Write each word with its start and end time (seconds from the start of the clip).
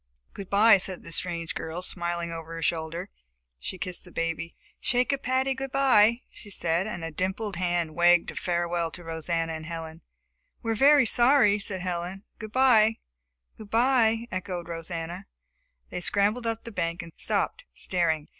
"Good 0.33 0.49
by," 0.49 0.79
said 0.79 1.03
the 1.03 1.11
strange 1.11 1.53
girl, 1.53 1.83
smiling 1.83 2.31
over 2.31 2.55
her 2.55 2.63
shoulder. 2.63 3.11
She 3.59 3.77
kissed 3.77 4.03
the 4.03 4.09
baby. 4.11 4.55
"Shake 4.79 5.13
a 5.13 5.17
paddy 5.19 5.53
good 5.53 5.71
by," 5.71 6.21
she 6.31 6.49
said, 6.49 6.87
and 6.87 7.03
a 7.03 7.07
little 7.09 7.17
dimpled 7.17 7.57
hand 7.57 7.93
wagged 7.93 8.31
a 8.31 8.35
farewell 8.35 8.87
at 8.87 8.97
Rosanna 8.97 9.53
and 9.53 9.67
Helen. 9.67 10.01
"We're 10.63 10.73
very 10.73 11.05
sorry," 11.05 11.59
said 11.59 11.81
Helen. 11.81 12.23
"Good 12.39 12.51
by!" 12.51 12.95
"Good 13.59 13.69
by!" 13.69 14.25
echoed 14.31 14.67
Rosanna. 14.69 15.27
They 15.91 16.01
scrambled 16.01 16.47
up 16.47 16.63
the 16.63 16.71
bank 16.71 17.03
and 17.03 17.11
stopped, 17.15 17.63
staring. 17.71 18.27